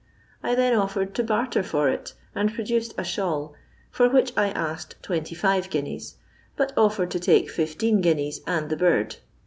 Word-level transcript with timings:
I 0.41 0.55
then 0.55 0.73
offered 0.73 1.13
to 1.13 1.23
barter 1.23 1.61
for 1.61 1.87
it, 1.87 2.15
and 2.33 2.51
produced 2.51 2.95
a 2.97 3.03
shawl, 3.03 3.53
for 3.91 4.09
which 4.09 4.33
I 4.35 4.49
asked 4.49 4.95
twenty 5.03 5.35
five 5.35 5.67
ffuineas, 5.69 6.15
but 6.55 6.73
offered 6.75 7.11
to 7.11 7.19
take 7.19 7.51
fifteen 7.51 8.01
guineas 8.01 8.41
and 8.47 8.67
toe 8.71 8.77
bird. 8.77 9.17